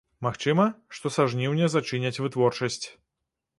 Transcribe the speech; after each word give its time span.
Магчыма, 0.27 0.63
што 0.99 1.11
са 1.17 1.27
жніўня 1.35 1.69
зачыняць 1.75 2.15
вытворчасць. 2.23 2.83